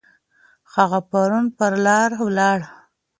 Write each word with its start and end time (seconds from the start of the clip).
هغه 0.73 0.99
پرون 1.09 1.45
پر 1.57 1.73
لارې 1.85 2.17
ولاړی. 2.25 2.67